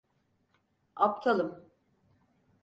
Aptalım. 0.95 1.65